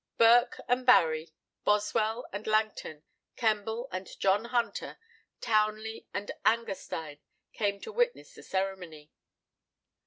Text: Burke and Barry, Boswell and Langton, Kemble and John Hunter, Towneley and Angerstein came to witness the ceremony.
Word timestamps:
Burke 0.17 0.59
and 0.67 0.83
Barry, 0.83 1.31
Boswell 1.63 2.25
and 2.33 2.47
Langton, 2.47 3.03
Kemble 3.35 3.87
and 3.91 4.09
John 4.19 4.45
Hunter, 4.45 4.97
Towneley 5.41 6.07
and 6.11 6.31
Angerstein 6.43 7.19
came 7.53 7.79
to 7.81 7.91
witness 7.91 8.33
the 8.33 8.41
ceremony. 8.41 9.11